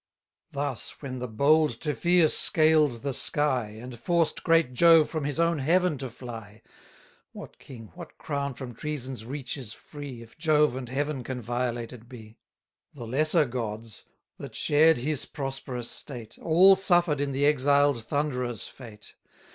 [0.51, 5.59] Thus when the bold Typhoeus scaled the sky, And forced great Jove from his own
[5.59, 6.63] Heaven to fly,
[7.33, 12.09] (What king, what crown from treason's reach is free, If Jove and Heaven can violated
[12.09, 12.39] be?)
[12.95, 14.05] 40 The lesser gods,
[14.39, 19.13] that shared his prosperous state, All suffer'd in the exiled Thunderer's fate.